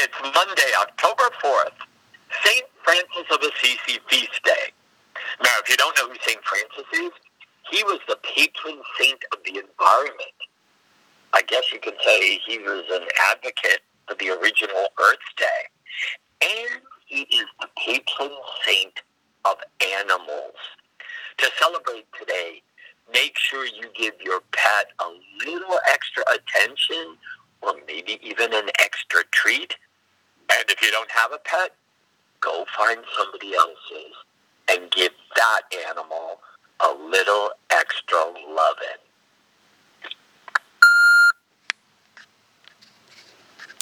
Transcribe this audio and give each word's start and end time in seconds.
it's 0.00 0.14
Monday, 0.22 0.70
October 0.80 1.28
4th, 1.42 1.74
St. 2.44 2.64
Francis 2.84 3.26
of 3.32 3.40
Assisi 3.42 3.98
feast 4.08 4.40
day. 4.44 4.70
Now, 5.42 5.50
if 5.60 5.68
you 5.68 5.76
don't 5.76 5.96
know 5.98 6.08
who 6.08 6.16
St. 6.22 6.38
Francis 6.44 6.86
is, 6.92 7.10
he 7.70 7.82
was 7.82 7.98
the 8.06 8.16
patron 8.22 8.80
saint 8.98 9.18
of 9.32 9.38
the 9.44 9.58
environment. 9.58 10.38
I 11.32 11.42
guess 11.42 11.72
you 11.72 11.80
could 11.80 11.96
say 12.04 12.38
he 12.46 12.58
was 12.58 12.84
an 12.92 13.08
advocate 13.32 13.80
for 14.06 14.14
the 14.14 14.30
original 14.30 14.86
Earth 15.02 15.18
Day. 15.36 15.62
And 16.42 16.80
he 17.06 17.22
is 17.22 17.46
the 17.60 17.68
patron 17.84 18.30
saint 18.64 19.02
of 19.44 19.56
animals. 19.98 20.54
To 21.38 21.50
celebrate 21.58 22.06
today, 22.18 22.62
make 23.12 23.36
sure 23.36 23.66
you 23.66 23.90
give 23.96 24.14
your 24.22 24.40
pet 24.52 24.92
a 25.00 25.44
little 25.44 25.78
extra 25.90 26.22
attention 26.32 27.16
or 27.62 27.74
maybe 27.86 28.20
even 28.22 28.54
an 28.54 28.68
extra 28.80 29.22
treat. 29.32 29.74
You 30.88 30.92
don't 30.92 31.10
have 31.10 31.32
a 31.32 31.38
pet, 31.44 31.72
go 32.40 32.64
find 32.74 33.00
somebody 33.18 33.54
else's 33.54 34.16
and 34.72 34.90
give 34.90 35.12
that 35.36 35.60
animal 35.86 36.17